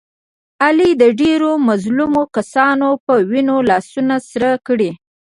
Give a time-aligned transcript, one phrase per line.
[0.65, 4.91] علي د ډېرو مظلومو کسانو په وینو لاسونه سره کړي.